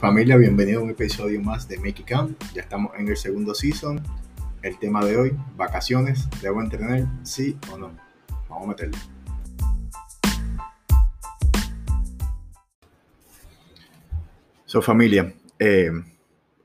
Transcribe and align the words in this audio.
Familia, 0.00 0.36
bienvenido 0.36 0.78
a 0.78 0.84
un 0.84 0.90
episodio 0.90 1.40
más 1.42 1.66
de 1.66 1.76
Make 1.76 2.02
It 2.02 2.04
Camp. 2.04 2.40
Ya 2.54 2.62
estamos 2.62 2.92
en 2.96 3.08
el 3.08 3.16
segundo 3.16 3.52
season. 3.52 4.00
El 4.62 4.78
tema 4.78 5.04
de 5.04 5.16
hoy, 5.16 5.36
vacaciones. 5.56 6.28
¿Debo 6.40 6.62
entrenar? 6.62 7.04
¿Sí 7.24 7.58
o 7.72 7.76
no? 7.76 7.90
Vamos 8.48 8.64
a 8.64 8.68
meterle. 8.68 8.96
So, 14.66 14.80
familia, 14.80 15.34
eh, 15.58 15.90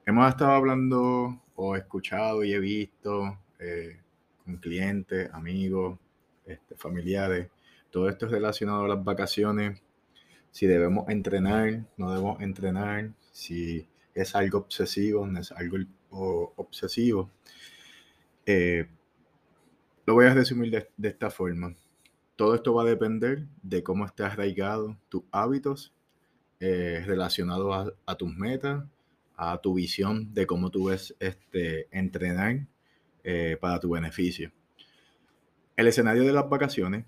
hemos 0.06 0.30
estado 0.30 0.52
hablando 0.52 1.42
o 1.56 1.76
escuchado 1.76 2.44
y 2.44 2.54
he 2.54 2.60
visto 2.60 3.40
eh, 3.58 3.98
con 4.46 4.58
clientes, 4.58 5.34
amigos, 5.34 5.98
este, 6.46 6.76
familiares, 6.76 7.50
todo 7.90 8.10
esto 8.10 8.28
es 8.28 8.32
relacionado 8.32 8.86
a 8.86 8.90
las 8.90 9.04
vacaciones, 9.04 9.82
si 10.54 10.68
debemos 10.68 11.10
entrenar, 11.10 11.84
no 11.98 12.12
debemos 12.12 12.40
entrenar, 12.40 13.10
si 13.32 13.88
es 14.14 14.36
algo 14.36 14.60
obsesivo, 14.60 15.26
no 15.26 15.40
es 15.40 15.52
algo 15.52 15.84
obsesivo. 16.12 17.32
Eh, 18.46 18.88
lo 20.06 20.14
voy 20.14 20.28
a 20.28 20.34
resumir 20.36 20.88
de, 20.96 21.08
esta 21.10 21.32
forma. 21.32 21.74
Todo 22.36 22.54
esto 22.54 22.72
va 22.72 22.84
a 22.84 22.86
depender 22.86 23.48
de 23.64 23.82
cómo 23.82 24.06
estés 24.06 24.28
arraigado 24.28 24.96
tus 25.10 25.24
hábitos 25.32 25.92
eh, 26.60 27.02
relacionados 27.04 27.92
a, 28.06 28.16
tus 28.16 28.36
metas, 28.36 28.86
a 29.36 29.58
tu 29.58 29.74
visión 29.74 30.36
de 30.36 30.46
cómo 30.46 30.70
tú 30.70 30.86
ves 30.86 31.16
este, 31.20 31.88
entrenar 31.90 32.68
eh, 33.24 33.58
para 33.60 33.80
tu 33.80 33.90
beneficio. 33.90 34.52
El 35.76 35.88
escenario 35.88 36.22
de 36.22 36.34
las 36.34 36.48
vacaciones, 36.48 37.06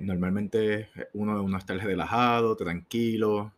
normalmente 0.00 0.88
uno, 1.12 1.42
uno 1.42 1.58
está 1.58 1.74
relajado, 1.74 2.56
tranquilo, 2.56 3.52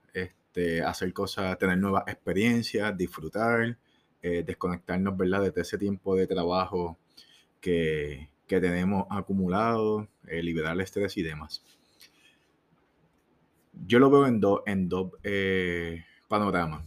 este, 0.58 0.82
hacer 0.82 1.12
cosas, 1.12 1.56
tener 1.58 1.78
nuevas 1.78 2.02
experiencias, 2.08 2.96
disfrutar, 2.96 3.76
eh, 4.20 4.42
desconectarnos, 4.44 5.16
¿verdad? 5.16 5.52
De 5.52 5.60
ese 5.60 5.78
tiempo 5.78 6.16
de 6.16 6.26
trabajo 6.26 6.98
que, 7.60 8.28
tenemos 8.48 9.06
acumulado, 9.10 10.08
eh, 10.26 10.42
liberar 10.42 10.74
el 10.74 10.80
estrés 10.80 11.16
y 11.16 11.22
demás. 11.22 11.62
Yo 13.86 14.00
lo 14.00 14.10
veo 14.10 14.26
en, 14.26 14.40
dos 14.40 14.62
en 14.66 14.88
eh, 15.22 16.04
panoramas. 16.26 16.82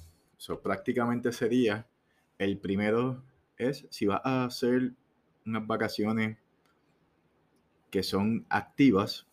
prácticamente 0.61 1.31
sería, 1.31 1.87
el 2.37 2.57
primero 2.57 3.23
es 3.57 3.87
si 3.89 4.07
vas 4.07 4.21
a 4.25 4.45
hacer 4.45 4.91
unas 5.45 5.65
vacaciones 5.65 6.37
que 7.91 8.01
son 8.01 8.45
activas, 8.49 9.27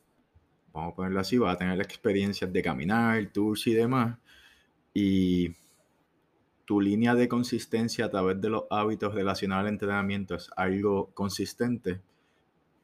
vamos 0.74 0.92
a 0.92 0.96
ponerlo 0.96 1.20
así, 1.20 1.38
vas 1.38 1.54
a 1.54 1.58
tener 1.58 1.80
experiencias 1.80 2.52
de 2.52 2.62
caminar, 2.62 3.24
tours 3.32 3.66
y 3.68 3.72
demás, 3.72 4.18
y 4.92 5.54
tu 6.64 6.80
línea 6.80 7.14
de 7.14 7.28
consistencia 7.28 8.04
a 8.04 8.10
través 8.10 8.40
de 8.40 8.50
los 8.50 8.64
hábitos 8.68 9.14
relacionados 9.14 9.62
al 9.62 9.72
entrenamiento 9.72 10.34
es 10.34 10.50
algo 10.56 11.10
consistente, 11.14 12.02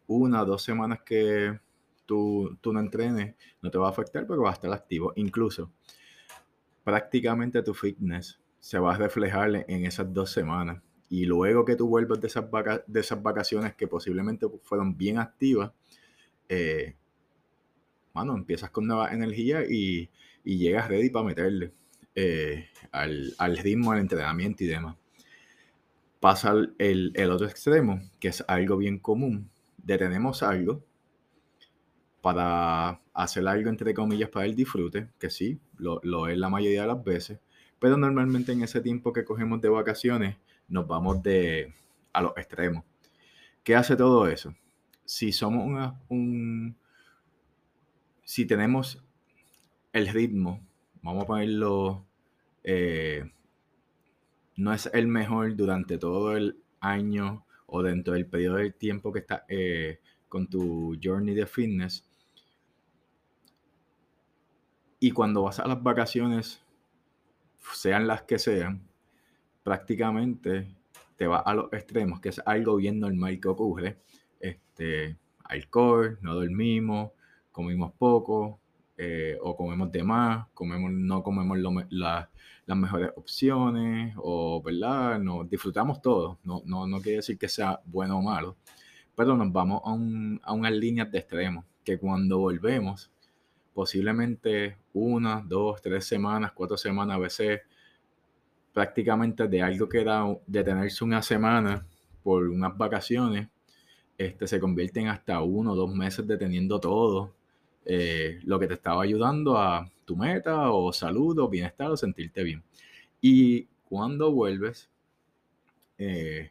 una 0.06 0.42
o 0.42 0.46
dos 0.46 0.62
semanas 0.62 1.00
que 1.04 1.58
tú, 2.06 2.56
tú 2.60 2.72
no 2.72 2.80
entrenes, 2.80 3.34
no 3.60 3.70
te 3.70 3.76
va 3.76 3.88
a 3.88 3.90
afectar 3.90 4.26
porque 4.26 4.42
vas 4.42 4.52
a 4.52 4.54
estar 4.54 4.72
activo. 4.72 5.12
Incluso, 5.16 5.70
prácticamente 6.82 7.62
tu 7.62 7.74
fitness 7.74 8.38
se 8.58 8.78
va 8.78 8.94
a 8.94 8.96
reflejar 8.96 9.64
en 9.68 9.84
esas 9.84 10.12
dos 10.12 10.30
semanas. 10.30 10.80
Y 11.14 11.26
luego 11.26 11.64
que 11.64 11.76
tú 11.76 11.86
vuelvas 11.86 12.20
de 12.20 12.26
esas, 12.26 12.46
de 12.88 13.00
esas 13.00 13.22
vacaciones 13.22 13.76
que 13.76 13.86
posiblemente 13.86 14.48
fueron 14.64 14.96
bien 14.96 15.18
activas, 15.18 15.70
eh, 16.48 16.96
bueno, 18.12 18.34
empiezas 18.34 18.70
con 18.70 18.88
nueva 18.88 19.12
energía 19.12 19.62
y, 19.64 20.10
llegas 20.42 20.88
ready 20.88 21.10
para 21.10 21.26
meterle 21.26 21.72
eh, 22.16 22.66
al, 22.90 23.56
ritmo, 23.58 23.92
al 23.92 24.00
entrenamiento 24.00 24.64
y 24.64 24.66
demás. 24.66 24.96
Pasa 26.18 26.52
el, 26.78 27.30
otro 27.30 27.46
extremo, 27.46 28.00
que 28.18 28.26
es 28.28 28.42
algo 28.48 28.76
bien 28.76 28.98
común. 28.98 29.48
Detenemos 29.76 30.42
algo 30.42 30.84
para 32.22 33.00
hacer 33.12 33.46
algo 33.46 33.70
entre 33.70 33.94
comillas 33.94 34.30
para 34.30 34.46
el 34.46 34.56
disfrute, 34.56 35.10
que 35.20 35.30
sí, 35.30 35.60
lo, 35.78 36.00
lo, 36.02 36.26
es 36.26 36.36
la 36.36 36.48
mayoría 36.48 36.82
de 36.82 36.88
las 36.88 37.04
veces, 37.04 37.38
pero 37.78 37.96
normalmente 37.96 38.50
en 38.50 38.64
ese 38.64 38.80
tiempo 38.80 39.12
que 39.12 39.24
cogemos 39.24 39.60
de 39.60 39.68
vacaciones 39.68 40.38
nos 40.68 40.86
vamos 40.86 41.22
de, 41.22 41.74
a 42.12 42.22
los 42.22 42.32
extremos. 42.36 42.84
¿Qué 43.62 43.74
hace 43.74 43.96
todo 43.96 44.28
eso? 44.28 44.54
Si 45.04 45.32
somos 45.32 45.94
un, 46.08 46.76
si 48.24 48.46
tenemos 48.46 49.02
el 49.92 50.08
ritmo, 50.08 50.60
vamos 51.02 51.24
a 51.24 51.26
ponerlo, 51.26 52.06
eh, 52.62 53.30
no 54.56 54.72
es 54.72 54.90
el 54.92 55.06
mejor 55.06 55.56
durante 55.56 55.98
todo 55.98 56.36
el 56.36 56.58
año 56.80 57.46
o 57.66 57.82
dentro 57.82 58.14
del 58.14 58.26
periodo 58.26 58.56
del 58.56 58.74
tiempo 58.74 59.12
que 59.12 59.20
está 59.20 59.44
eh, 59.48 60.00
con 60.28 60.48
tu 60.48 60.98
journey 61.02 61.34
de 61.34 61.46
fitness. 61.46 62.08
Y 65.00 65.10
cuando 65.10 65.42
vas 65.42 65.60
a 65.60 65.66
las 65.66 65.82
vacaciones, 65.82 66.62
sean 67.72 68.06
las 68.06 68.22
que 68.22 68.38
sean, 68.38 68.88
prácticamente 69.64 70.68
te 71.16 71.26
vas 71.26 71.42
a 71.44 71.54
los 71.54 71.72
extremos, 71.72 72.20
que 72.20 72.28
es 72.28 72.40
algo 72.46 72.76
bien 72.76 73.00
normal 73.00 73.40
que 73.40 73.48
ocurre. 73.48 73.96
Este, 74.38 75.16
alcohol, 75.44 76.18
no 76.22 76.34
dormimos, 76.34 77.10
comimos 77.50 77.92
poco 77.92 78.60
eh, 78.96 79.36
o 79.42 79.56
comemos 79.56 79.90
de 79.90 80.04
más, 80.04 80.46
comemos, 80.54 80.92
no 80.92 81.22
comemos 81.22 81.58
las 81.90 82.28
mejores 82.66 83.10
opciones 83.16 84.14
o, 84.18 84.62
¿verdad? 84.62 85.18
No, 85.18 85.44
disfrutamos 85.44 86.02
todo. 86.02 86.38
No, 86.44 86.62
no, 86.66 86.86
no 86.86 87.00
quiere 87.00 87.16
decir 87.16 87.38
que 87.38 87.48
sea 87.48 87.80
bueno 87.86 88.18
o 88.18 88.22
malo, 88.22 88.56
pero 89.16 89.36
nos 89.36 89.50
vamos 89.52 89.82
a, 89.84 89.92
un, 89.92 90.40
a 90.44 90.52
unas 90.52 90.72
líneas 90.72 91.10
de 91.10 91.18
extremos 91.18 91.64
que 91.84 91.98
cuando 91.98 92.38
volvemos, 92.38 93.10
posiblemente 93.72 94.78
una, 94.92 95.42
dos, 95.46 95.80
tres 95.82 96.06
semanas, 96.06 96.52
cuatro 96.52 96.76
semanas, 96.76 97.16
a 97.16 97.20
veces 97.20 97.60
prácticamente 98.74 99.48
de 99.48 99.62
algo 99.62 99.88
que 99.88 100.00
era 100.00 100.24
detenerse 100.46 101.04
una 101.04 101.22
semana 101.22 101.86
por 102.22 102.48
unas 102.48 102.76
vacaciones, 102.76 103.48
este, 104.18 104.46
se 104.46 104.60
convierte 104.60 105.00
en 105.00 105.08
hasta 105.08 105.40
uno 105.40 105.72
o 105.72 105.76
dos 105.76 105.94
meses 105.94 106.26
deteniendo 106.26 106.80
todo 106.80 107.32
eh, 107.84 108.40
lo 108.44 108.58
que 108.58 108.66
te 108.66 108.74
estaba 108.74 109.02
ayudando 109.02 109.56
a 109.58 109.90
tu 110.04 110.16
meta 110.16 110.70
o 110.70 110.92
salud 110.92 111.38
o 111.38 111.48
bienestar 111.48 111.90
o 111.90 111.96
sentirte 111.96 112.42
bien. 112.42 112.62
Y 113.20 113.66
cuando 113.88 114.32
vuelves, 114.32 114.90
eh, 115.98 116.50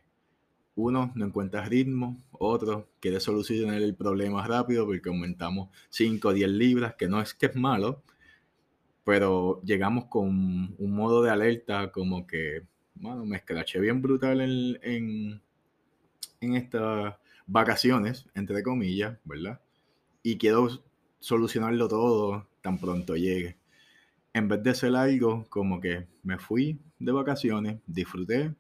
uno 0.75 1.11
no 1.15 1.25
encuentras 1.25 1.69
ritmo, 1.69 2.17
otro 2.31 2.87
quiere 2.99 3.19
solucionar 3.19 3.81
el 3.81 3.95
problema 3.95 4.45
rápido 4.47 4.85
porque 4.85 5.09
aumentamos 5.09 5.69
5 5.89 6.29
o 6.29 6.33
10 6.33 6.49
libras, 6.49 6.95
que 6.95 7.07
no 7.07 7.21
es 7.21 7.33
que 7.33 7.47
es 7.47 7.55
malo, 7.55 8.01
pero 9.03 9.61
llegamos 9.63 10.05
con 10.05 10.75
un 10.77 10.95
modo 10.95 11.21
de 11.21 11.29
alerta 11.29 11.91
como 11.91 12.25
que, 12.25 12.63
bueno, 12.95 13.25
me 13.25 13.37
escraché 13.37 13.79
bien 13.79 14.01
brutal 14.01 14.41
en, 14.41 14.79
en, 14.81 15.41
en 16.41 16.55
estas 16.55 17.15
vacaciones, 17.45 18.27
entre 18.33 18.63
comillas, 18.63 19.17
¿verdad? 19.25 19.59
Y 20.21 20.37
quiero 20.37 20.69
solucionarlo 21.19 21.87
todo 21.87 22.47
tan 22.61 22.77
pronto 22.77 23.15
llegue. 23.15 23.57
En 24.33 24.47
vez 24.47 24.63
de 24.63 24.71
hacer 24.71 24.95
algo 24.95 25.45
como 25.49 25.79
que 25.79 26.07
me 26.23 26.39
fui 26.39 26.79
de 26.99 27.11
vacaciones, 27.11 27.79
disfruté, 27.85 28.55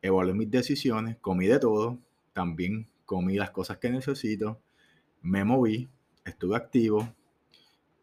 evalué 0.00 0.34
mis 0.34 0.50
decisiones, 0.50 1.16
comí 1.20 1.46
de 1.46 1.58
todo, 1.58 1.98
también 2.32 2.86
comí 3.04 3.36
las 3.36 3.50
cosas 3.50 3.78
que 3.78 3.90
necesito, 3.90 4.60
me 5.22 5.44
moví, 5.44 5.88
estuve 6.24 6.56
activo 6.56 7.12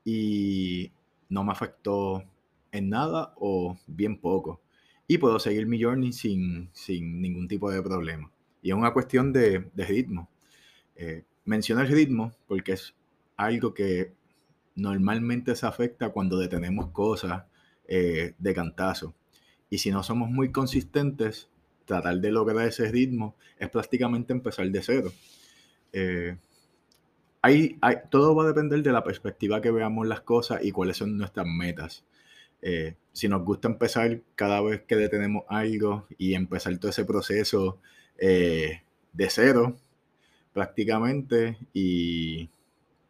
y 0.04 0.92
no 1.30 1.44
me 1.44 1.52
afectó 1.52 2.24
en 2.72 2.90
nada 2.90 3.34
o 3.38 3.78
bien 3.88 4.20
poco. 4.20 4.62
Y 5.08 5.18
puedo 5.18 5.40
seguir 5.40 5.68
mi 5.68 5.82
journey 5.82 6.14
sin, 6.14 6.70
sin 6.74 7.22
ningún 7.22 7.48
tipo 7.48 7.72
de 7.72 7.82
problema. 7.82 8.32
Y 8.62 8.72
es 8.72 8.76
una 8.76 8.94
cuestión 8.94 9.32
de, 9.32 9.70
ritmo. 9.76 10.30
Eh, 10.96 11.24
menciono 11.46 11.82
el 11.82 11.88
ritmo 11.88 12.32
porque 12.48 12.74
es 12.74 12.96
algo 13.38 13.74
que 13.74 14.14
normalmente 14.76 15.56
se 15.56 15.66
afecta 15.66 16.10
cuando 16.10 16.38
detenemos 16.38 16.90
cosas 16.90 17.44
eh, 17.88 18.34
de 18.38 18.54
cantazo. 18.54 19.14
Y 19.70 19.78
si 19.78 19.92
no 19.92 20.04
somos 20.04 20.30
muy 20.30 20.52
consistentes, 20.52 21.50
tratar 21.86 22.20
de 22.20 22.32
lograr 22.32 22.68
ese 22.68 22.92
ritmo 22.92 23.36
es 23.58 23.70
prácticamente 23.70 24.34
empezar 24.34 24.70
de 24.70 24.82
cero. 24.82 25.12
Eh, 25.94 26.38
todo 28.10 28.36
va 28.36 28.44
a 28.44 28.48
depender 28.48 28.82
de 28.84 28.92
la 28.92 29.04
perspectiva 29.04 29.62
que 29.62 29.72
veamos 29.72 30.08
las 30.08 30.22
cosas 30.22 30.64
y 30.64 30.72
cuáles 30.72 30.98
son 30.98 31.18
nuestras 31.18 31.48
metas. 31.48 32.04
Eh, 32.62 32.96
si 33.14 33.28
nos 33.28 33.44
gusta 33.44 33.68
empezar 33.68 34.22
cada 34.36 34.62
vez 34.62 34.82
que 34.84 34.96
detenemos 34.96 35.44
algo 35.48 36.08
y 36.18 36.34
empezar 36.34 36.78
todo 36.78 36.90
ese 36.90 37.06
proceso 37.06 37.80
de 38.18 38.82
cero 39.30 39.76
prácticamente 40.56 41.58
y 41.74 42.50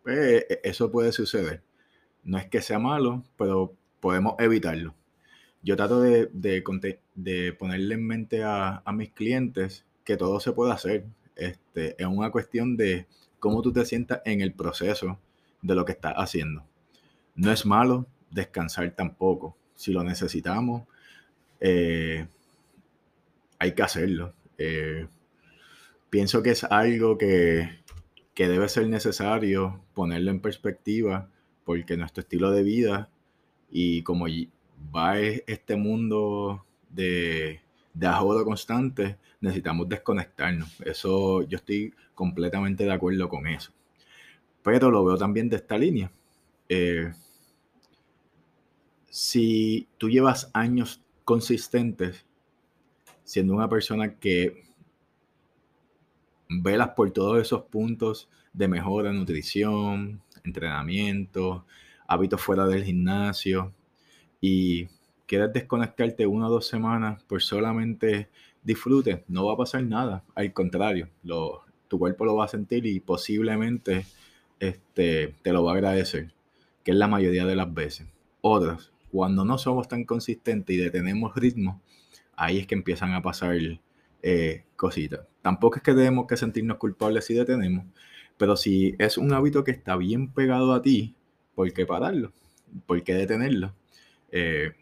pues, 0.03 0.45
e, 0.49 0.61
eso 0.63 0.91
puede 0.91 1.11
suceder. 1.11 1.61
No 2.23 2.37
es 2.39 2.47
que 2.47 2.61
sea 2.61 2.79
malo, 2.79 3.23
pero 3.37 3.73
podemos 3.99 4.35
evitarlo. 4.39 4.95
yo 5.63 5.75
trato 5.77 6.01
de, 6.01 6.29
de, 6.33 7.53
ponerle 7.53 7.95
en 7.95 8.07
mente 8.07 8.43
a, 8.43 8.83
mis 8.93 9.11
clientes 9.11 9.85
que 10.03 10.17
todo 10.17 10.39
se 10.39 10.53
puede 10.53 10.73
hacer. 10.73 11.05
Este, 11.35 11.95
es 12.01 12.07
una 12.07 12.31
cuestión 12.31 12.77
de 12.77 13.07
cómo 13.45 13.61
tú 13.61 13.71
te 13.71 13.85
sientas 13.85 14.23
en 14.25 14.41
el 14.41 14.53
proceso 14.53 15.19
de 15.61 15.75
lo 15.75 15.85
que 15.85 15.91
estás 15.91 16.15
haciendo. 16.17 16.65
No 17.35 17.51
es 17.51 17.63
malo 17.63 18.07
descansar 18.31 18.89
tampoco. 18.95 19.55
Si 19.75 19.91
lo 19.91 20.03
necesitamos, 20.03 20.87
eh, 21.59 22.25
hay 23.59 23.75
que 23.75 23.83
hacerlo. 23.83 24.33
Eh, 24.57 25.05
pienso 26.09 26.41
que 26.41 26.49
es 26.49 26.63
algo 26.63 27.19
que, 27.19 27.69
que 28.33 28.47
debe 28.47 28.67
ser 28.67 28.87
necesario 28.87 29.79
ponerlo 29.93 30.31
en 30.31 30.39
perspectiva 30.39 31.29
porque 31.65 31.97
nuestro 31.97 32.21
estilo 32.21 32.49
de 32.49 32.63
vida 32.63 33.11
y 33.69 34.01
como 34.01 34.25
va 34.95 35.21
e, 35.21 35.43
este 35.45 35.75
mundo 35.75 36.65
de, 36.89 37.61
de 37.95 38.07
ajodo 38.07 38.43
constante, 38.43 39.17
necesitamos 39.39 39.87
desconectarnos. 39.87 40.79
Eso 40.81 41.41
yo 41.43 41.57
estoy 41.57 41.93
completamente 42.13 42.83
de 42.83 42.91
acuerdo 42.91 43.29
con 43.29 43.47
eso. 43.47 43.71
Pero 44.61 44.91
lo 44.91 45.03
veo 45.05 45.17
también 45.17 45.49
de 45.49 45.55
esta 45.55 45.77
línea. 45.77 46.11
Eh, 46.67 47.11
si 49.09 49.87
tú 49.97 50.09
llevas 50.09 50.51
años 50.53 51.01
consistentes 51.23 52.25
siendo 53.23 53.53
una 53.53 53.69
persona 53.69 54.15
que 54.15 54.65
velas 56.49 56.89
por 56.89 57.11
todos 57.11 57.41
esos 57.41 57.63
puntos 57.63 58.29
de 58.53 58.67
mejora, 58.67 59.13
nutrición, 59.13 60.21
entrenamiento, 60.43 61.65
hábitos 62.07 62.41
fuera 62.41 62.67
del 62.67 62.83
gimnasio 62.83 63.73
y 64.41 64.87
quieres 65.25 65.53
desconectarte 65.53 66.27
una 66.27 66.47
o 66.47 66.51
dos 66.51 66.67
semanas 66.67 67.23
por 67.23 67.41
solamente 67.41 68.29
disfrute, 68.63 69.23
no 69.27 69.45
va 69.45 69.53
a 69.53 69.57
pasar 69.57 69.83
nada. 69.83 70.23
Al 70.35 70.51
contrario, 70.53 71.09
tu 71.87 71.99
cuerpo 71.99 72.25
lo 72.25 72.35
va 72.35 72.45
a 72.45 72.49
sentir 72.49 72.85
y 72.85 72.99
posiblemente 72.99 74.05
este, 74.59 75.35
te 75.41 75.53
lo 75.53 75.63
va 75.63 75.71
a 75.71 75.75
agradecer, 75.75 76.33
que 76.83 76.91
es 76.91 76.97
la 76.97 77.07
mayoría 77.07 77.45
de 77.45 77.55
las 77.55 77.73
veces. 77.73 78.07
Otras, 78.41 78.91
cuando 79.11 79.45
no 79.45 79.57
somos 79.57 79.87
tan 79.87 80.03
consistentes 80.03 80.75
y 80.75 80.79
detenemos 80.79 81.35
ritmo, 81.35 81.81
ahí 82.35 82.59
es 82.59 82.67
que 82.67 82.75
empiezan 82.75 83.13
a 83.13 83.21
pasar 83.21 83.57
eh, 84.21 84.63
cositas. 84.75 85.21
Tampoco 85.41 85.77
es 85.77 85.83
que 85.83 85.93
debemos 85.93 86.27
que 86.27 86.37
sentirnos 86.37 86.77
culpables 86.77 87.25
si 87.25 87.33
detenemos, 87.33 87.85
pero 88.37 88.57
si 88.57 88.95
es 88.99 89.17
un 89.17 89.31
hábito 89.33 89.63
que 89.63 89.71
está 89.71 89.95
bien 89.95 90.33
pegado 90.33 90.73
a 90.73 90.81
ti, 90.81 91.15
¿por 91.53 91.71
qué 91.71 91.85
pararlo? 91.85 92.33
¿Por 92.85 93.03
qué 93.03 93.13
detenerlo? 93.13 93.73
Eh, 94.31 94.73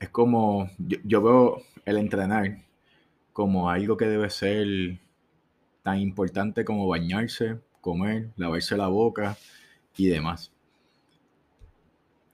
es 0.00 0.08
como, 0.10 0.70
yo, 0.78 1.22
veo 1.22 1.62
el 1.84 1.98
entrenar 1.98 2.58
como 3.32 3.70
algo 3.70 3.96
que 3.96 4.06
debe 4.06 4.30
ser 4.30 4.98
tan 5.82 6.00
importante 6.00 6.64
como 6.64 6.88
bañarse, 6.88 7.60
comer, 7.80 8.30
lavarse 8.36 8.76
la 8.76 8.88
boca 8.88 9.36
y 9.96 10.06
demás. 10.08 10.52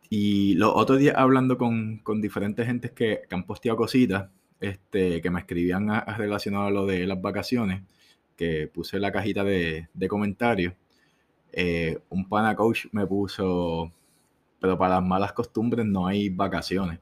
Y 0.09 0.55
los 0.55 0.73
otros 0.75 0.99
días 0.99 1.15
hablando 1.17 1.57
con, 1.57 2.03
diferentes 2.21 2.67
gentes 2.67 2.93
que, 2.93 3.23
han 3.31 3.47
posteado 3.47 3.79
cositas, 3.79 4.31
este, 4.61 5.21
que 5.21 5.31
me 5.31 5.41
escribían 5.41 5.89
relacionado 6.17 6.67
a 6.67 6.71
lo 6.71 6.87
de 6.87 7.07
las 7.07 7.21
vacaciones, 7.21 7.83
que 8.37 8.69
puse 8.69 8.99
la 8.99 9.13
cajita 9.13 9.45
de, 9.45 9.89
comentarios, 10.09 10.75
eh, 11.53 11.99
un 12.09 12.29
pana 12.29 12.57
coach 12.57 12.87
me 12.93 13.07
puso, 13.07 13.91
pero 14.61 14.79
para 14.79 14.97
las 14.97 15.05
malas 15.05 15.33
costumbres 15.33 15.87
no 15.87 16.07
hay 16.07 16.29
vacaciones. 16.29 17.01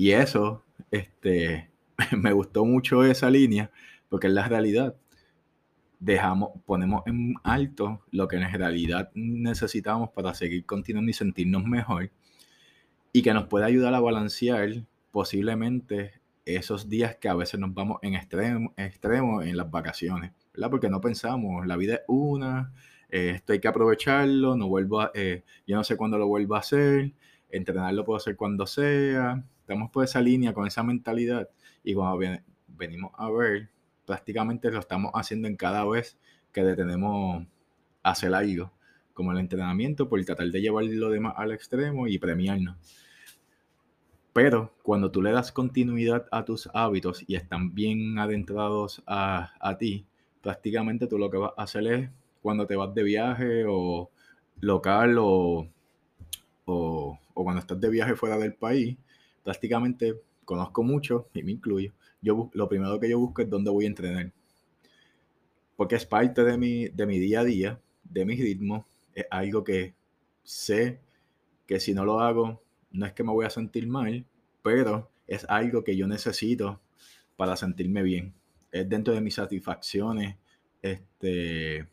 Y 0.00 0.12
eso, 0.12 0.64
este, 0.90 1.68
me 2.16 2.32
gustó 2.32 2.64
mucho 2.64 3.04
esa 3.04 3.28
línea, 3.28 3.70
porque 4.08 4.28
es 4.28 4.32
la 4.32 4.48
realidad. 4.48 4.96
Dejamos, 5.98 6.52
ponemos 6.64 7.02
en 7.04 7.34
alto 7.44 8.00
lo 8.10 8.26
que 8.26 8.36
en 8.36 8.50
realidad 8.50 9.10
necesitamos 9.12 10.08
para 10.08 10.32
seguir 10.32 10.64
continuando 10.64 11.10
y 11.10 11.12
sentirnos 11.12 11.66
mejor 11.66 12.10
y 13.12 13.20
que 13.20 13.34
nos 13.34 13.46
puede 13.48 13.66
ayudar 13.66 13.92
a 13.92 14.00
balancear 14.00 14.70
posiblemente 15.10 16.22
esos 16.46 16.88
días 16.88 17.16
que 17.16 17.28
a 17.28 17.34
veces 17.34 17.60
nos 17.60 17.74
vamos 17.74 17.98
en 18.00 18.14
extremo, 18.14 18.72
extremo 18.78 19.42
en 19.42 19.54
las 19.54 19.70
vacaciones, 19.70 20.32
¿verdad? 20.54 20.70
Porque 20.70 20.88
no 20.88 21.02
pensamos, 21.02 21.66
la 21.66 21.76
vida 21.76 21.96
es 21.96 22.02
una, 22.08 22.72
eh, 23.10 23.32
esto 23.34 23.52
hay 23.52 23.60
que 23.60 23.68
aprovecharlo, 23.68 24.56
no 24.56 24.66
vuelvo 24.66 25.02
a, 25.02 25.10
eh, 25.12 25.44
yo 25.66 25.76
no 25.76 25.84
sé 25.84 25.98
cuándo 25.98 26.16
lo 26.16 26.26
vuelvo 26.26 26.54
a 26.54 26.60
hacer, 26.60 27.12
entrenarlo 27.50 28.02
puedo 28.06 28.16
hacer 28.16 28.36
cuando 28.36 28.66
sea, 28.66 29.44
estamos 29.70 29.92
por 29.92 30.02
esa 30.02 30.20
línea 30.20 30.52
con 30.52 30.66
esa 30.66 30.82
mentalidad 30.82 31.48
y 31.84 31.94
cuando 31.94 32.18
venimos 32.66 33.12
a 33.16 33.30
ver, 33.30 33.68
prácticamente 34.04 34.68
lo 34.68 34.80
estamos 34.80 35.12
haciendo 35.14 35.46
en 35.46 35.54
cada 35.54 35.84
vez 35.84 36.18
que 36.52 36.64
detenemos 36.64 37.46
hacer 38.02 38.34
algo, 38.34 38.72
como 39.14 39.30
el 39.30 39.38
entrenamiento, 39.38 40.08
por 40.08 40.24
tratar 40.24 40.48
de 40.48 40.60
llevar 40.60 40.84
lo 40.86 41.08
demás 41.10 41.34
al 41.36 41.52
extremo 41.52 42.08
y 42.08 42.18
premiarnos. 42.18 42.78
Pero 44.32 44.74
cuando 44.82 45.12
tú 45.12 45.22
le 45.22 45.30
das 45.30 45.52
continuidad 45.52 46.26
a 46.32 46.44
tus 46.44 46.68
hábitos 46.74 47.22
y 47.28 47.36
están 47.36 47.72
bien 47.72 48.18
adentrados 48.18 49.04
a, 49.06 49.52
a 49.60 49.78
ti, 49.78 50.04
prácticamente 50.42 51.06
tú 51.06 51.16
lo 51.16 51.30
que 51.30 51.38
vas 51.38 51.52
a 51.56 51.62
hacer 51.62 51.86
es 51.86 52.10
cuando 52.42 52.66
te 52.66 52.74
vas 52.74 52.92
de 52.92 53.04
viaje 53.04 53.64
o 53.68 54.10
local 54.60 55.16
o, 55.20 55.68
o, 56.64 57.18
cuando 57.34 57.60
estás 57.60 57.80
de 57.80 57.88
viaje 57.88 58.16
fuera 58.16 58.36
del 58.36 58.54
país, 58.54 58.96
prácticamente 59.42 60.20
conozco 60.44 60.82
mucho 60.82 61.28
y 61.34 61.42
me 61.42 61.52
incluyo. 61.52 61.92
Yo 62.22 62.50
lo 62.52 62.68
primero 62.68 62.98
que 62.98 63.08
yo 63.08 63.18
busco 63.18 63.42
es 63.42 63.50
dónde 63.50 63.70
voy 63.70 63.84
a 63.84 63.88
entrenar. 63.88 64.32
Porque 65.76 65.94
es 65.94 66.04
parte 66.04 66.44
de 66.44 66.58
mi, 66.58 66.88
de 66.88 67.06
mi 67.06 67.18
día 67.18 67.40
a 67.40 67.44
día, 67.44 67.80
de 68.04 68.24
mi 68.24 68.36
ritmo. 68.36 68.84
Es 69.14 69.26
algo 69.30 69.64
que 69.64 69.94
sé 70.42 71.00
que 71.66 71.80
si 71.80 71.94
no 71.94 72.04
lo 72.04 72.20
hago, 72.20 72.62
no 72.90 73.06
es 73.06 73.12
que 73.12 73.22
me 73.22 73.32
voy 73.32 73.46
a 73.46 73.50
sentir 73.50 73.86
mal, 73.86 74.26
pero 74.62 75.08
es 75.26 75.44
algo 75.48 75.84
que 75.84 75.96
yo 75.96 76.06
necesito 76.06 76.80
para 77.36 77.56
sentirme 77.56 78.02
bien. 78.02 78.34
Es 78.72 78.88
dentro 78.88 79.14
de 79.14 79.20
mis 79.20 79.34
satisfacciones 79.34 80.36
este, 80.82 81.86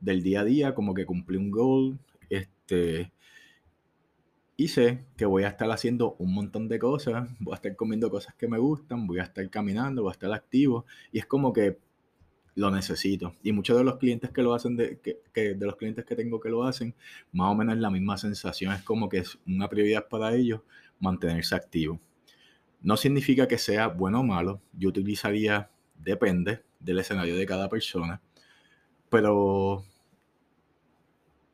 del 0.00 0.22
día 0.22 0.42
a 0.42 0.44
día, 0.44 0.74
como 0.74 0.94
que 0.94 1.06
cumplí 1.06 1.36
un 1.36 1.50
goal. 1.50 1.98
Este, 2.28 3.10
y 4.60 4.66
sé 4.68 5.04
que 5.16 5.24
voy 5.24 5.44
a 5.44 5.48
estar 5.48 5.70
haciendo 5.70 6.16
un 6.18 6.34
montón 6.34 6.66
de 6.66 6.80
cosas, 6.80 7.30
voy 7.38 7.52
a 7.52 7.54
estar 7.54 7.76
comiendo 7.76 8.10
cosas 8.10 8.34
que 8.34 8.48
me 8.48 8.58
gustan, 8.58 9.06
voy 9.06 9.20
a 9.20 9.22
estar 9.22 9.48
caminando, 9.50 10.02
voy 10.02 10.10
a 10.10 10.12
estar 10.14 10.32
activo. 10.32 10.84
Y 11.12 11.20
es 11.20 11.26
como 11.26 11.52
que 11.52 11.78
lo 12.56 12.68
necesito. 12.72 13.34
Y 13.44 13.52
muchos 13.52 13.78
de 13.78 13.84
los 13.84 13.98
clientes 13.98 14.32
que 14.32 14.42
lo 14.42 14.52
hacen, 14.54 14.76
de, 14.76 14.98
que, 14.98 15.54
de 15.54 15.64
los 15.64 15.76
clientes 15.76 16.04
que 16.04 16.16
tengo 16.16 16.40
que 16.40 16.48
lo 16.48 16.64
hacen, 16.64 16.92
más 17.30 17.52
o 17.52 17.54
menos 17.54 17.78
la 17.78 17.88
misma 17.88 18.18
sensación. 18.18 18.72
Es 18.72 18.82
como 18.82 19.08
que 19.08 19.18
es 19.18 19.38
una 19.46 19.68
prioridad 19.68 20.08
para 20.08 20.34
ellos 20.34 20.62
mantenerse 20.98 21.54
activo. 21.54 22.00
No 22.82 22.96
significa 22.96 23.46
que 23.46 23.58
sea 23.58 23.86
bueno 23.86 24.20
o 24.20 24.24
malo. 24.24 24.60
Yo 24.72 24.88
utilizaría, 24.88 25.70
depende 25.96 26.64
del 26.80 26.98
escenario 26.98 27.36
de 27.36 27.46
cada 27.46 27.68
persona. 27.68 28.20
Pero 29.08 29.84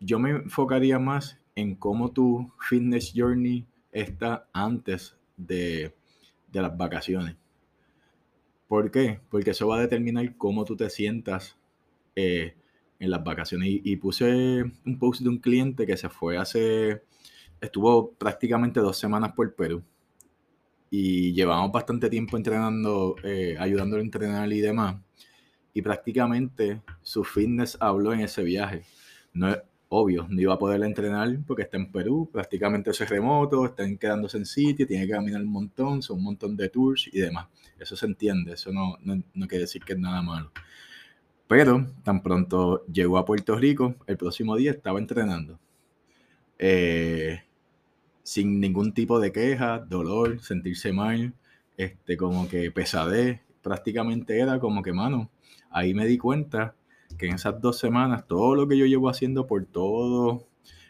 yo 0.01 0.19
me 0.19 0.31
enfocaría 0.31 0.99
más 0.99 1.39
en 1.55 1.75
cómo 1.77 2.11
tu 2.11 2.53
fitness 2.69 3.13
journey 3.15 3.67
está 3.93 4.49
antes 4.53 5.17
de, 5.37 5.95
de 6.53 6.63
las 6.63 6.77
vacaciones. 6.77 7.37
¿Por 8.69 8.91
qué? 8.91 9.21
Porque 9.31 9.51
eso 9.51 9.69
va 9.69 9.79
a 9.79 9.83
determinar 9.83 10.37
cómo 10.37 10.65
tú 10.65 10.77
te 10.77 10.91
sientas 10.91 11.57
eh, 12.17 12.55
en 12.99 13.11
las 13.11 13.23
vacaciones. 13.23 13.69
Y, 13.71 13.97
puse 13.97 14.63
un 14.63 14.99
post 14.99 15.23
de 15.23 15.29
un 15.29 15.39
cliente 15.39 15.87
que 15.87 15.97
se 15.97 16.09
fue 16.09 16.39
hace, 16.39 17.03
estuvo 17.61 18.13
prácticamente 18.13 18.81
dos 18.81 18.97
semanas 18.97 19.33
por 19.33 19.55
Perú. 19.55 19.83
Y 20.91 21.33
llevamos 21.33 21.73
bastante 21.73 22.09
tiempo 22.09 22.37
entrenando, 22.37 23.17
eh, 23.25 23.57
a 23.59 23.67
entrenar 23.67 24.53
y 24.53 24.61
demás. 24.61 24.97
Y 25.73 25.83
prácticamente 25.83 26.83
su 27.03 27.25
fitness 27.25 27.77
habló 27.81 28.13
en 28.13 28.21
ese 28.21 28.43
viaje. 28.43 28.83
No 29.33 29.55
obvio, 29.95 30.27
no 30.29 30.41
iba 30.41 30.55
a 30.55 30.59
poder 30.59 30.83
entrenar 30.83 31.39
porque 31.47 31.63
está 31.63 31.77
en 31.77 31.91
Perú, 31.91 32.29
prácticamente 32.33 32.91
eso 32.91 33.05
es 33.05 33.11
remoto, 33.11 33.65
están 33.67 33.97
quedándose 33.97 34.39
en 34.39 34.47
sitio, 34.47 34.87
tiene 34.87 35.07
que 35.07 35.13
caminar 35.13 35.41
un 35.41 35.53
montón, 35.53 36.03
son 36.03 36.19
un 36.19 36.25
montón 36.25 36.57
de 36.57 36.69
tours 36.69 37.09
y 37.13 37.21
demás. 37.21 37.47
Eso 37.79 37.97
se 37.97 38.07
entiende, 38.07 38.55
eso 38.55 38.73
no, 38.73 38.99
no, 39.03 39.47
quiere 39.47 39.63
decir 39.63 39.85
que 39.85 39.93
es 39.93 39.99
nada 39.99 40.21
malo. 40.21 40.51
Pero 41.47 41.87
tan 42.03 42.23
pronto 42.23 42.85
llegó 42.87 43.19
a 43.19 43.25
Puerto 43.25 43.57
Rico, 43.57 43.95
el 44.07 44.17
próximo 44.17 44.57
día 44.57 44.73
estaba 44.73 44.99
entrenando. 44.99 45.61
Eh, 46.59 47.43
sin 48.23 48.61
ningún 48.61 48.95
tipo 48.95 49.21
de 49.21 49.31
queja, 49.33 49.79
dolor, 49.79 50.41
sentirse 50.41 50.93
mal, 50.93 51.35
este, 51.77 52.17
como 52.17 52.49
que 52.49 52.71
pesadez. 52.73 53.41
Prácticamente 53.63 54.39
era 54.39 54.59
como 54.59 54.83
que, 54.83 54.93
mano, 54.93 55.31
ahí 55.71 55.95
me 55.95 56.07
di 56.07 56.19
cuenta 56.19 56.75
que 57.17 57.27
en 57.27 57.35
esas 57.35 57.61
dos 57.61 57.79
semanas, 57.79 58.27
todo 58.27 58.55
lo 58.55 58.69
que 58.69 58.77
yo 58.77 58.87
llevo 58.87 59.09
haciendo 59.09 59.47
por 59.47 59.65
todo 59.67 60.47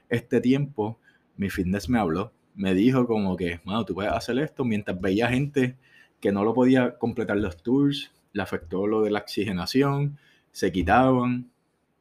este 0.09 0.41
tiempo, 0.41 0.99
mi 1.37 1.51
fitness 1.51 1.89
me 1.89 1.99
habló. 1.99 2.33
me 2.55 2.75
dijo 2.75 3.07
como 3.07 3.37
que, 3.37 3.61
bueno, 3.65 3.85
tú 3.85 3.95
puedes 3.95 4.13
hacer 4.13 4.39
esto 4.39 4.65
mientras 4.65 5.01
veía 5.01 5.29
gente 5.29 5.77
que 6.21 6.33
no 6.33 6.45
lo 6.45 6.55
podía 6.55 6.99
completar 6.99 7.37
los 7.37 7.63
tours, 7.63 8.13
le 8.33 8.43
afectó 8.43 8.87
lo 8.87 9.03
de 9.03 9.11
la 9.11 9.21
oxigenación, 9.21 10.19
se 10.53 10.71
quitaban 10.73 11.51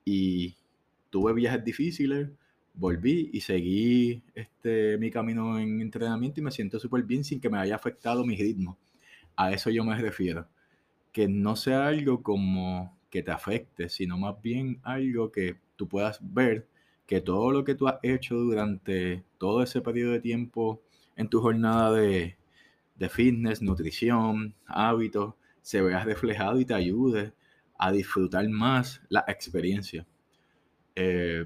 y 0.06 0.56
tuve 1.10 1.34
viajes 1.34 1.63
difíciles, 1.63 2.30
volví 2.74 3.30
y 3.34 3.42
seguí 3.42 4.24
este, 4.36 4.98
mi 4.98 5.12
camino 5.12 5.60
en 5.60 5.82
entrenamiento 5.82 6.39
y 6.39 6.44
me 6.44 6.51
siento 6.51 6.80
súper 6.80 7.03
bien 7.03 7.24
sin 7.24 7.39
que 7.39 7.50
me 7.50 7.60
haya 7.60 7.75
afectado 7.75 8.25
mi 8.25 8.36
ritmo. 8.36 8.77
A 9.36 9.51
eso 9.51 9.70
yo 9.70 9.84
me 9.84 9.96
refiero. 9.98 10.48
Que 11.12 11.27
no 11.27 11.56
sea 11.56 11.88
algo 11.88 12.24
como 12.24 12.98
que 13.13 13.22
te 13.22 13.29
afecte, 13.29 13.89
sino 13.89 14.17
más 14.17 14.41
bien 14.41 14.79
algo 14.82 15.32
que 15.32 15.58
tú 15.75 15.88
puedas 15.88 16.17
ver 16.20 16.67
que 17.05 17.22
todo 17.22 17.51
lo 17.51 17.63
que 17.63 17.75
tú 17.75 17.88
has 17.88 18.00
hecho 18.01 18.34
durante 18.34 19.24
todo 19.38 19.62
ese 19.62 19.82
periodo 19.82 20.13
de 20.13 20.20
tiempo 20.20 20.82
en 21.15 21.27
tu 21.29 21.39
jornada 21.39 21.91
de, 21.91 22.36
fitness, 23.12 23.62
nutrición, 23.62 24.55
hábitos, 24.65 25.36
se 25.62 25.84
vea 25.84 26.03
reflejado 26.03 26.60
y 26.60 26.65
te 26.65 26.74
ayude 26.74 27.34
a 27.77 27.91
disfrutar 27.91 28.50
más 28.50 29.00
la 29.10 29.24
experiencia. 29.27 30.08
Eh, 30.96 31.46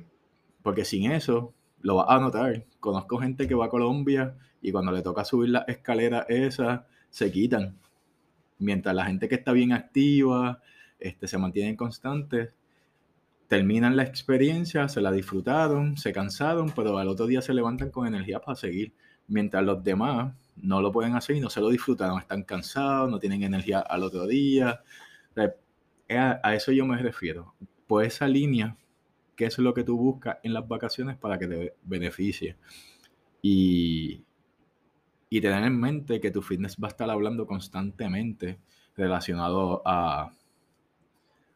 porque 0.64 0.86
sin 0.86 1.12
eso, 1.12 1.54
lo 1.82 1.96
vas 1.96 2.06
a 2.08 2.22
notar. 2.22 2.66
Conozco 2.80 3.18
gente 3.18 3.46
que 3.46 3.56
va 3.56 3.66
a 3.66 3.70
Colombia 3.70 4.38
y 4.62 4.72
cuando 4.72 4.94
le 4.94 5.02
toca 5.02 5.26
subir 5.26 5.50
la 5.50 5.66
escalera 5.68 6.26
esa, 6.30 6.88
se 7.10 7.30
quitan. 7.30 7.78
Mientras 8.58 8.96
la 8.96 9.04
gente 9.04 9.28
que 9.28 9.36
está 9.36 9.52
bien 9.52 9.74
activa, 9.74 10.62
este, 11.00 11.28
se 11.28 11.38
mantienen 11.38 11.76
constantes, 11.76 12.56
terminan 13.48 13.96
la 13.96 14.04
experiencia, 14.04 14.88
se 14.90 15.02
la 15.02 15.12
disfrutaron, 15.12 15.98
se 15.98 16.12
cansaron, 16.12 16.72
pero 16.76 16.98
al 16.98 17.08
otro 17.08 17.28
día 17.28 17.42
se 17.42 17.54
levantan 17.54 17.92
con 17.92 18.08
energía 18.08 18.40
para 18.40 18.56
seguir. 18.56 18.94
Mientras 19.28 19.64
los 19.64 19.84
demás 19.84 20.34
no 20.56 20.82
lo 20.82 20.92
pueden 20.92 21.16
hacer 21.16 21.36
y 21.36 21.40
no 21.40 21.50
se 21.50 21.62
lo 21.62 21.70
disfrutaron, 21.70 22.20
están 22.20 22.44
cansados, 22.44 23.10
no 23.10 23.20
tienen 23.20 23.44
energía 23.44 23.80
al 23.80 24.04
otro 24.04 24.28
día. 24.28 24.82
A, 26.10 26.56
eso 26.56 26.72
yo 26.72 26.86
me 26.86 26.98
refiero. 26.98 27.54
Por 27.88 28.04
esa 28.04 28.28
línea, 28.28 28.76
¿qué 29.36 29.46
es 29.46 29.58
lo 29.60 29.74
que 29.74 29.84
tú 29.84 29.98
buscas 29.98 30.38
en 30.44 30.54
las 30.54 30.68
vacaciones 30.68 31.18
para 31.18 31.38
que 31.38 31.48
te 31.48 31.74
beneficie? 31.84 32.58
Y, 33.42 34.24
y 35.30 35.42
tener 35.42 35.64
en 35.64 35.80
mente 35.80 36.20
que 36.20 36.32
tu 36.32 36.42
fitness 36.42 36.78
va 36.82 36.88
a 36.88 36.92
estar 36.92 37.10
hablando 37.10 37.46
constantemente 37.46 38.60
relacionado 38.96 39.82
a, 39.86 40.32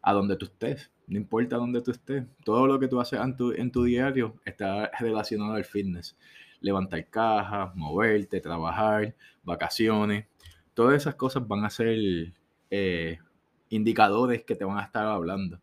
a 0.01 0.13
donde 0.13 0.35
tú 0.35 0.45
estés 0.45 0.91
no 1.11 1.17
importa 1.17 1.57
dónde 1.57 1.81
tú 1.81 1.91
estés, 1.91 2.23
todo 2.45 2.65
lo 2.67 2.79
que 2.79 2.87
tú 2.87 3.01
haces 3.01 3.19
en 3.19 3.35
tu, 3.35 3.51
en 3.51 3.69
tu 3.69 3.83
diario 3.83 4.39
está 4.45 4.89
relacionado 4.97 5.55
al 5.55 5.65
fitness. 5.65 6.15
Levantar 6.61 7.05
cajas, 7.09 7.75
moverte, 7.75 8.39
trabajar, 8.39 9.13
vacaciones, 9.43 10.27
todas 10.73 10.95
esas 10.95 11.15
cosas 11.15 11.45
van 11.45 11.65
a 11.65 11.69
ser 11.69 12.31
eh, 12.69 13.19
indicadores 13.67 14.45
que 14.45 14.55
te 14.55 14.63
van 14.63 14.77
a 14.77 14.83
estar 14.83 15.05
hablando. 15.05 15.59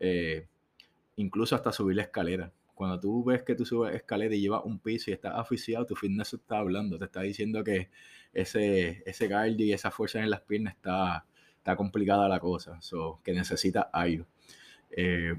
Eh, 0.00 0.48
incluso 1.14 1.54
hasta 1.54 1.70
subir 1.70 1.94
la 1.94 2.02
escalera. 2.02 2.52
Cuando 2.74 2.98
tú 2.98 3.22
ves 3.22 3.44
que 3.44 3.54
tú 3.54 3.64
subes 3.64 3.94
escalera 3.94 4.34
y 4.34 4.40
llevas 4.40 4.64
un 4.64 4.80
piso 4.80 5.12
y 5.12 5.14
estás 5.14 5.34
aficiado, 5.36 5.86
tu 5.86 5.94
fitness 5.94 6.34
está 6.34 6.58
hablando, 6.58 6.98
te 6.98 7.04
está 7.04 7.20
diciendo 7.20 7.62
que 7.62 7.88
ese, 8.32 9.04
ese 9.06 9.28
cardio 9.28 9.64
y 9.64 9.72
esa 9.72 9.92
fuerza 9.92 10.18
en 10.18 10.30
las 10.30 10.40
piernas 10.40 10.74
está, 10.74 11.24
está 11.68 11.76
complicada 11.76 12.26
la 12.28 12.40
cosa, 12.40 12.80
que 13.22 13.34
necesita 13.34 13.90
algo. 13.92 14.24
Eh, 14.90 15.34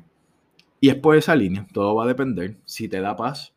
y 0.80 0.90
es 0.90 0.96
por 0.96 1.16
esa 1.16 1.36
línea, 1.36 1.66
todo 1.74 1.96
va 1.96 2.04
a 2.04 2.08
depender. 2.08 2.58
Si 2.66 2.88
te 2.88 3.02
da 3.02 3.16
paz, 3.16 3.56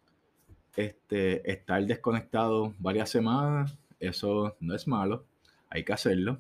este, 0.75 1.51
estar 1.51 1.85
desconectado 1.85 2.73
varias 2.79 3.11
semanas, 3.11 3.77
eso 4.01 4.57
no 4.61 4.75
es 4.75 4.89
malo, 4.89 5.27
hay 5.69 5.85
que 5.85 5.93
hacerlo. 5.93 6.39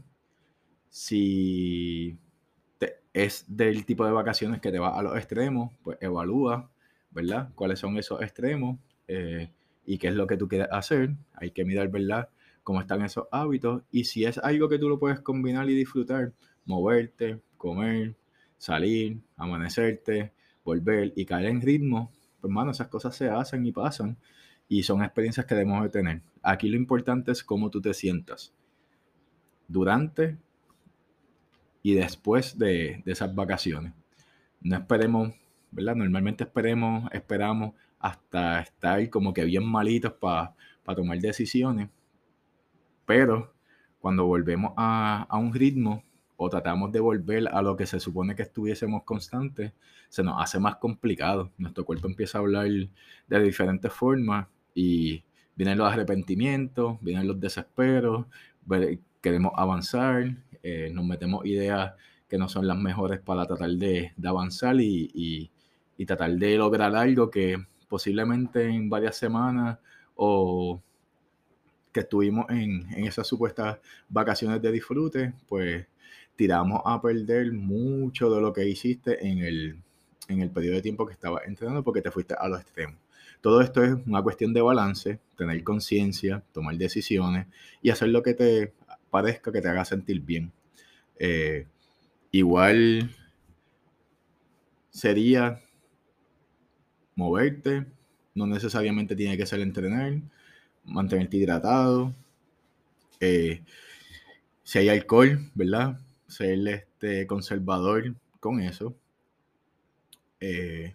Si 0.88 2.16
es 3.12 3.44
del 3.46 3.84
tipo 3.84 4.06
de 4.06 4.12
vacaciones 4.12 4.62
que 4.62 4.72
te 4.72 4.78
va 4.78 4.98
a 4.98 5.02
los 5.02 5.18
extremos, 5.18 5.70
pues 5.82 5.98
evalúa, 6.00 6.70
¿verdad? 7.10 7.50
¿Cuáles 7.54 7.78
son 7.78 7.98
esos 7.98 8.22
extremos? 8.22 8.78
Eh, 9.06 9.50
y 9.84 9.98
qué 9.98 10.08
es 10.08 10.14
lo 10.14 10.26
que 10.26 10.38
tú 10.38 10.48
quieres 10.48 10.68
hacer. 10.70 11.10
Hay 11.34 11.50
que 11.50 11.66
mirar, 11.66 11.88
¿verdad? 11.88 12.30
Cómo 12.62 12.80
están 12.80 13.02
esos 13.02 13.26
hábitos. 13.30 13.82
Y 13.90 14.04
si 14.04 14.24
es 14.24 14.38
algo 14.38 14.68
que 14.68 14.78
tú 14.78 14.88
lo 14.88 14.98
puedes 14.98 15.20
combinar 15.20 15.68
y 15.68 15.74
disfrutar, 15.74 16.32
moverte, 16.64 17.40
comer, 17.56 18.16
salir, 18.56 19.20
amanecerte, 19.36 20.32
volver 20.64 21.12
y 21.16 21.24
caer 21.24 21.46
en 21.46 21.60
ritmo, 21.60 22.10
pues 22.40 22.50
hermano, 22.50 22.70
esas 22.70 22.88
cosas 22.88 23.14
se 23.16 23.28
hacen 23.28 23.66
y 23.66 23.72
pasan 23.72 24.16
y 24.68 24.82
son 24.82 25.02
experiencias 25.02 25.46
que 25.46 25.54
debemos 25.54 25.82
de 25.82 25.90
tener. 25.90 26.22
Aquí 26.42 26.68
lo 26.68 26.76
importante 26.76 27.32
es 27.32 27.42
cómo 27.42 27.70
tú 27.70 27.80
te 27.80 27.92
sientas 27.94 28.54
durante 29.68 30.38
y 31.82 31.94
después 31.94 32.58
de, 32.58 33.02
esas 33.06 33.34
vacaciones. 33.34 33.92
No 34.60 34.76
esperemos, 34.76 35.34
¿verdad? 35.70 35.96
Normalmente 35.96 36.44
esperemos, 36.44 37.10
esperamos 37.12 37.74
hasta 37.98 38.60
estar 38.60 39.10
como 39.10 39.32
que 39.32 39.44
bien 39.44 39.64
malitos 39.64 40.12
para 40.12 40.54
tomar 40.96 41.18
decisiones, 41.18 41.90
pero 43.06 43.52
cuando 44.00 44.26
volvemos 44.26 44.72
a, 44.76 45.26
un 45.32 45.54
ritmo 45.54 46.02
o 46.36 46.48
tratamos 46.48 46.90
de 46.90 47.00
volver 47.00 47.48
a 47.48 47.62
lo 47.62 47.76
que 47.76 47.86
se 47.86 48.00
supone 48.00 48.34
que 48.34 48.42
estuviésemos 48.42 49.04
constantes, 49.04 49.72
se 50.08 50.22
nos 50.22 50.42
hace 50.42 50.58
más 50.58 50.76
complicado. 50.76 51.52
Nuestro 51.56 51.84
cuerpo 51.84 52.08
empieza 52.08 52.38
a 52.38 52.40
hablar 52.40 52.66
de 52.66 53.42
diferentes 53.42 53.92
formas 53.92 54.48
y 54.74 55.22
vienen 55.54 55.78
los 55.78 55.92
arrepentimientos, 55.92 56.98
vienen 57.00 57.28
los 57.28 57.38
desesperos, 57.38 58.26
queremos 59.20 59.52
avanzar, 59.56 60.34
eh, 60.62 60.90
nos 60.92 61.04
metemos 61.04 61.46
ideas 61.46 61.92
que 62.28 62.38
no 62.38 62.48
son 62.48 62.66
las 62.66 62.78
mejores 62.78 63.20
para 63.20 63.46
tratar 63.46 63.70
de, 63.70 64.12
avanzar 64.24 64.76
y, 64.80 65.50
tratar 66.06 66.32
de 66.32 66.56
lograr 66.56 66.96
algo 66.96 67.30
que 67.30 67.56
posiblemente 67.88 68.64
en 68.64 68.90
varias 68.90 69.16
semanas 69.16 69.78
o 70.16 70.82
que 71.92 72.00
estuvimos 72.00 72.46
en, 72.50 72.86
en 72.94 73.06
esas 73.06 73.26
supuestas 73.26 73.78
vacaciones 74.08 74.60
de 74.62 74.72
disfrute, 74.72 75.34
pues 75.46 75.86
tiramos 76.36 76.80
a 76.84 77.00
perder 77.00 77.52
mucho 77.52 78.30
de 78.30 78.40
lo 78.40 78.52
que 78.52 78.66
hiciste 78.66 79.26
en 79.26 79.38
el, 79.38 79.76
en 80.28 80.40
el 80.40 80.50
periodo 80.50 80.76
de 80.76 80.82
tiempo 80.82 81.06
que 81.06 81.12
estabas 81.12 81.42
entrenando 81.46 81.82
porque 81.82 82.02
te 82.02 82.10
fuiste 82.10 82.34
a 82.38 82.48
los 82.48 82.60
extremos. 82.60 82.96
Todo 83.40 83.60
esto 83.60 83.82
es 83.82 83.94
una 84.06 84.22
cuestión 84.22 84.52
de 84.54 84.62
balance, 84.62 85.18
tener 85.36 85.62
conciencia, 85.64 86.42
tomar 86.52 86.76
decisiones 86.76 87.46
y 87.82 87.90
hacer 87.90 88.08
lo 88.08 88.22
que 88.22 88.34
te 88.34 88.72
parezca 89.10 89.52
que 89.52 89.60
te 89.60 89.68
haga 89.68 89.84
sentir 89.84 90.20
bien. 90.20 90.52
Eh, 91.18 91.66
igual 92.30 93.10
sería 94.90 95.60
moverte, 97.14 97.86
no 98.34 98.46
necesariamente 98.46 99.16
tiene 99.16 99.36
que 99.36 99.46
ser 99.46 99.60
entrenar, 99.60 100.20
mantenerte 100.84 101.36
hidratado. 101.36 102.12
Eh, 103.20 103.62
si 104.62 104.78
hay 104.78 104.88
alcohol, 104.88 105.50
¿verdad? 105.54 105.98
ser 106.32 106.66
este, 106.66 107.26
conservador 107.26 108.14
con 108.40 108.60
eso. 108.60 108.94
Eh, 110.40 110.94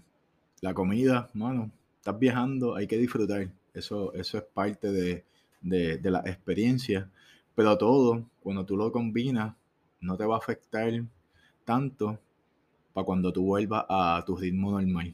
la 0.61 0.73
comida, 0.73 1.29
mano, 1.33 1.71
estás 1.97 2.17
viajando, 2.19 2.75
hay 2.75 2.87
que 2.87 2.97
disfrutar. 2.97 3.49
Eso, 3.73 4.13
eso 4.13 4.37
es 4.39 4.43
parte 4.43 4.91
de, 4.91 5.23
de, 5.61 6.11
la 6.11 6.19
experiencia. 6.25 7.09
Pero 7.55 7.77
todo, 7.77 8.25
cuando 8.41 8.65
tú 8.65 8.75
lo 8.75 8.91
combinas, 8.91 9.55
no 10.01 10.17
te 10.17 10.25
va 10.25 10.35
a 10.35 10.39
afectar 10.39 10.91
tanto 11.63 12.19
para 12.93 13.05
cuando 13.05 13.31
tú 13.31 13.43
vuelvas 13.45 13.85
a 13.89 14.23
tu 14.25 14.35
ritmo 14.35 14.71
normal. 14.71 15.13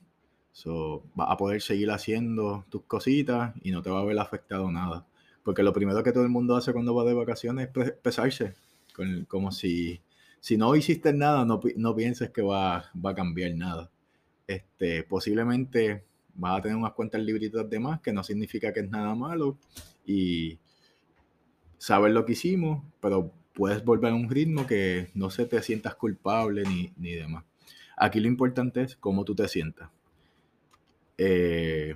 So, 0.53 1.03
vas 1.15 1.27
a 1.29 1.37
poder 1.37 1.61
seguir 1.61 1.91
haciendo 1.91 2.65
tus 2.69 2.83
cositas 2.83 3.53
y 3.61 3.71
no 3.71 3.81
te 3.81 3.89
va 3.89 3.99
a 3.99 4.01
haber 4.03 4.17
afectado 4.19 4.71
nada. 4.71 5.05
Porque 5.43 5.63
lo 5.63 5.73
primero 5.73 6.03
que 6.03 6.13
todo 6.13 6.23
el 6.23 6.29
mundo 6.29 6.55
hace 6.55 6.71
cuando 6.71 6.95
va 6.95 7.03
de 7.03 7.13
vacaciones 7.13 7.69
es 7.75 7.91
pesarse, 7.93 8.53
como 9.27 9.51
si 9.51 9.99
si 10.43 10.57
no 10.57 10.75
hiciste 10.75 11.13
nada, 11.13 11.45
no, 11.45 11.95
pienses 11.95 12.29
que 12.31 12.41
va, 12.41 12.91
a 13.01 13.15
cambiar 13.15 13.55
nada. 13.55 13.89
Este, 14.45 15.03
posiblemente 15.03 16.03
vas 16.35 16.59
a 16.59 16.61
tener 16.61 16.75
unas 16.75 16.91
cuantas 16.91 17.21
libritas 17.21 17.69
de 17.69 17.79
más, 17.79 18.01
que 18.01 18.11
no 18.11 18.25
significa 18.25 18.73
que 18.73 18.81
es 18.81 18.89
nada 18.89 19.15
malo, 19.15 19.57
y 20.05 20.59
saber 21.77 22.11
lo 22.11 22.25
que 22.25 22.33
hicimos, 22.33 22.83
pero 22.99 23.31
puedes 23.53 23.85
volver 23.85 24.11
a 24.11 24.15
un 24.15 24.29
ritmo 24.29 24.67
que 24.67 25.11
no 25.13 25.29
se 25.29 25.45
te 25.45 25.63
sientas 25.63 25.95
culpable 25.95 26.63
ni, 26.63 26.91
ni 26.97 27.13
demás. 27.13 27.45
Aquí 27.95 28.19
lo 28.19 28.27
importante 28.27 28.81
es 28.81 28.97
cómo 28.97 29.23
tú 29.23 29.35
te 29.35 29.47
sientas. 29.47 29.91
Eh, 31.17 31.95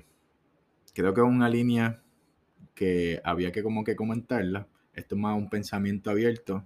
creo 0.93 1.13
que 1.13 1.21
es 1.21 1.27
una 1.27 1.50
línea 1.50 2.01
que 2.75 3.21
había 3.24 3.51
que 3.51 3.63
como 3.63 3.83
que 3.83 3.95
comentarla. 3.95 4.67
Esto 4.93 5.15
es 5.15 5.21
más 5.21 5.38
un 5.38 5.50
pensamiento 5.50 6.09
abierto. 6.09 6.65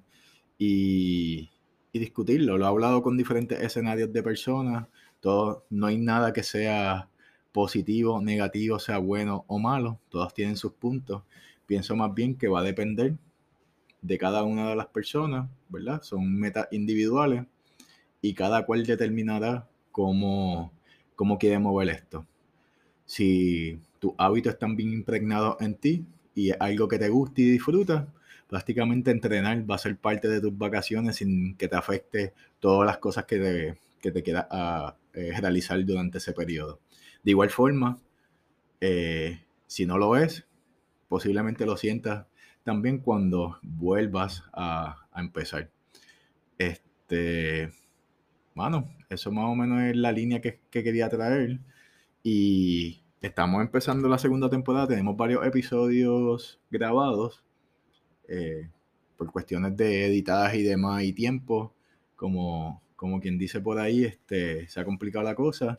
Y 0.58 1.50
discutirlo. 1.94 2.58
Lo 2.58 2.66
he 2.66 2.68
hablado 2.68 3.02
con 3.02 3.18
diferentes 3.18 3.62
escenarios 3.62 4.12
de 4.14 4.24
personas. 4.24 4.88
Todo, 5.20 5.66
no 5.70 5.88
hay 5.88 5.98
nada 5.98 6.34
que 6.34 6.44
sea 6.44 7.10
positivo, 7.52 8.22
negativo, 8.22 8.80
sea 8.80 8.98
bueno 8.98 9.46
o 9.48 9.60
malo, 9.60 10.00
todos 10.10 10.34
tienen 10.34 10.58
sus 10.58 10.74
puntos. 10.74 11.24
Pienso 11.66 11.96
más 11.96 12.14
bien 12.14 12.36
que 12.38 12.48
va 12.48 12.62
a 12.62 12.64
depender 12.64 13.16
de 14.02 14.18
cada 14.18 14.44
una 14.44 14.70
de 14.70 14.76
las 14.76 14.88
personas, 14.88 15.50
¿verdad? 15.70 16.02
Son 16.02 16.34
metas 16.40 16.68
individuales 16.72 17.46
y 18.22 18.34
cada 18.34 18.66
cual 18.66 18.86
determinará 18.86 19.70
cómo, 19.92 20.72
cómo 21.16 21.38
quiere 21.38 21.60
mover 21.60 21.90
esto. 21.90 22.26
Si 23.12 23.78
tus 24.00 24.14
hábitos 24.18 24.54
están 24.54 24.78
bien 24.78 24.94
impregnados 24.94 25.58
en 25.60 25.76
ti 25.76 26.06
y 26.34 26.52
es 26.52 26.58
algo 26.62 26.88
que 26.88 26.98
te 26.98 27.10
gusta 27.10 27.42
y 27.42 27.52
disfrutas, 27.52 28.08
prácticamente 28.48 29.12
entrenar 29.12 29.70
va 29.70 29.76
a 29.76 29.80
ser 29.80 29.98
parte 29.98 30.30
de 30.30 30.40
tus 30.40 30.58
vacaciones 30.58 31.18
sin 31.18 31.58
que 31.58 31.68
te 31.68 31.76
afecte 31.76 32.32
todas 32.62 32.88
las 32.88 33.00
cosas 33.00 33.26
que 33.26 33.38
te, 33.38 33.78
que 34.02 34.12
te 34.12 34.24
quieras 34.24 34.46
ah, 34.50 34.96
eh, 35.14 35.34
realizar 35.38 35.84
durante 35.84 36.20
ese 36.20 36.32
periodo. 36.32 36.80
De 37.22 37.32
igual 37.32 37.50
forma, 37.50 38.00
eh, 38.80 39.42
si 39.68 39.86
no 39.86 39.98
lo 39.98 40.16
es, 40.16 40.46
posiblemente 41.10 41.66
lo 41.66 41.76
sientas 41.76 42.28
también 42.64 43.00
cuando 43.00 43.60
vuelvas 43.62 44.46
a, 44.54 45.06
empezar. 45.18 45.70
Este, 46.58 47.74
bueno, 48.56 48.90
eso 49.10 49.34
más 49.34 49.50
o 49.50 49.56
menos 49.56 49.82
es 49.82 49.98
la 49.98 50.14
línea 50.14 50.40
que, 50.40 50.62
quería 50.72 51.10
traer. 51.10 51.60
Y 52.24 53.01
estamos 53.22 53.62
empezando 53.62 54.10
la 54.10 54.18
segunda 54.18 54.50
temporada, 54.50 54.88
tenemos 54.88 55.16
varios 55.16 55.46
episodios 55.46 56.60
grabados. 56.70 57.44
Eh, 58.28 58.70
por 59.22 59.32
cuestiones 59.32 59.78
de 59.78 60.08
editadas 60.08 60.56
y 60.56 60.64
demás 60.64 61.04
y 61.04 61.14
tiempo, 61.14 61.76
como, 62.16 62.82
como 62.96 63.22
quien 63.22 63.38
dice 63.38 63.62
por 63.62 63.78
ahí, 63.78 64.04
este, 64.04 64.68
se 64.68 64.80
ha 64.80 64.84
complicado 64.84 65.24
la 65.24 65.36
cosa, 65.36 65.78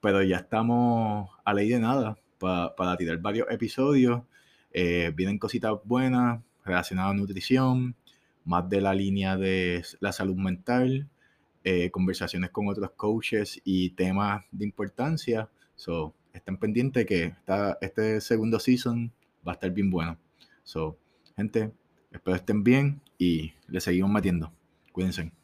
pero 0.00 0.22
ya 0.22 0.38
estamos 0.38 1.28
a 1.44 1.52
ley 1.52 1.68
de 1.68 1.80
nada 1.80 2.16
para 2.38 2.96
tirar 2.96 3.18
varios 3.18 3.46
episodios. 3.50 4.22
Eh, 4.72 5.12
vienen 5.14 5.38
cositas 5.38 5.74
buenas 5.84 6.40
relacionadas 6.64 7.10
a 7.10 7.14
nutrición, 7.14 7.94
más 8.46 8.66
de 8.70 8.80
la 8.80 8.94
línea 8.94 9.36
de 9.36 9.84
la 10.00 10.12
salud 10.12 10.36
mental, 10.36 11.10
eh, 11.64 11.90
conversaciones 11.90 12.48
con 12.48 12.68
otros 12.68 12.92
coaches 12.92 13.60
y 13.64 13.90
temas 13.90 14.46
de 14.50 14.64
importancia. 14.64 15.50
So, 15.76 16.14
estén 16.38 16.56
pendientes 16.56 17.06
que 17.06 17.24
esta, 17.24 17.78
este 17.80 18.20
segundo 18.20 18.58
season 18.58 19.12
va 19.46 19.52
a 19.52 19.54
estar 19.54 19.70
bien 19.70 19.90
bueno. 19.90 20.18
So, 20.62 20.98
gente, 21.36 21.72
espero 22.10 22.36
estén 22.36 22.64
bien 22.64 23.00
y 23.18 23.52
le 23.66 23.80
seguimos 23.80 24.10
metiendo. 24.10 24.52
Cuídense. 24.92 25.37